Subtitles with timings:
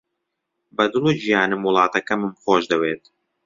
[0.75, 3.03] بە دڵ و گیانم وڵاتەکەمم خۆش دەوێت.